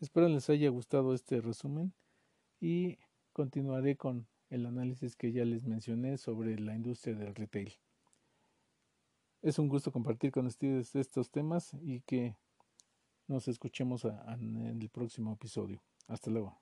Espero 0.00 0.28
les 0.28 0.48
haya 0.50 0.68
gustado 0.68 1.14
este 1.14 1.40
resumen 1.40 1.92
y 2.60 2.98
continuaré 3.32 3.96
con 3.96 4.26
el 4.50 4.66
análisis 4.66 5.16
que 5.16 5.32
ya 5.32 5.44
les 5.44 5.64
mencioné 5.64 6.16
sobre 6.18 6.58
la 6.58 6.74
industria 6.74 7.14
del 7.14 7.34
retail. 7.34 7.74
Es 9.42 9.58
un 9.58 9.68
gusto 9.68 9.92
compartir 9.92 10.32
con 10.32 10.46
ustedes 10.46 10.94
estos 10.96 11.30
temas 11.30 11.74
y 11.80 12.00
que 12.00 12.36
nos 13.28 13.46
escuchemos 13.46 14.04
en 14.04 14.56
el 14.56 14.88
próximo 14.88 15.32
episodio. 15.34 15.82
Hasta 16.06 16.30
luego. 16.30 16.58